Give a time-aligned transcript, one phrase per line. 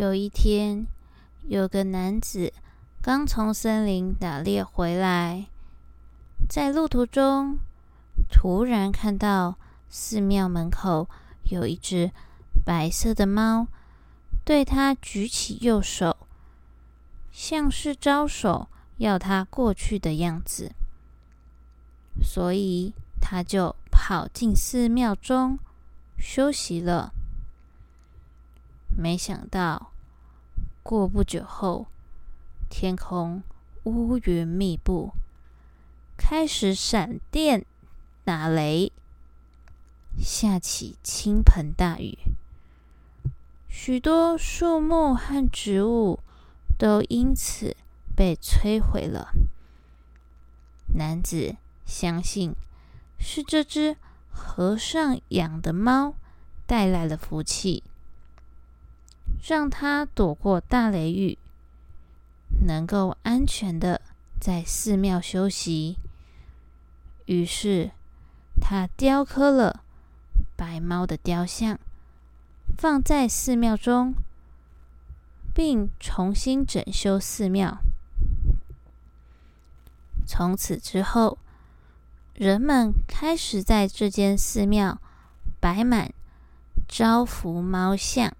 [0.00, 0.86] 有一天，
[1.46, 2.54] 有个男子
[3.02, 5.44] 刚从森林打猎回来，
[6.48, 7.58] 在路途中
[8.30, 9.58] 突然看到
[9.90, 11.06] 寺庙门口
[11.50, 12.12] 有一只
[12.64, 13.66] 白色的猫，
[14.42, 16.16] 对他举起右手，
[17.30, 20.72] 像是招手要他过去的样子，
[22.22, 25.58] 所以他就跑进寺庙中
[26.16, 27.12] 休息了。
[29.00, 29.92] 没想到，
[30.82, 31.86] 过不久后，
[32.68, 33.42] 天空
[33.84, 35.14] 乌云密布，
[36.18, 37.64] 开始闪电
[38.24, 38.92] 打雷，
[40.18, 42.18] 下起倾盆大雨，
[43.70, 46.20] 许多树木和植物
[46.76, 47.74] 都因此
[48.14, 49.32] 被摧毁了。
[50.94, 51.56] 男子
[51.86, 52.54] 相信
[53.18, 53.96] 是这只
[54.30, 56.12] 和尚养的猫
[56.66, 57.82] 带来了福气。
[59.42, 61.38] 让他躲过大雷雨，
[62.66, 64.00] 能够安全的
[64.38, 65.98] 在寺庙休息。
[67.24, 67.90] 于是，
[68.60, 69.82] 他雕刻了
[70.56, 71.78] 白猫的雕像，
[72.76, 74.14] 放在寺庙中，
[75.54, 77.78] 并重新整修寺庙。
[80.26, 81.38] 从此之后，
[82.34, 85.00] 人们开始在这间寺庙
[85.58, 86.12] 摆满
[86.86, 88.32] 招福猫像。